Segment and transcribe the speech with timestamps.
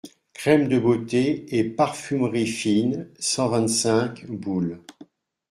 [0.33, 4.81] Crème de beauté et parfumerie fine cent vingt-cinq, boul.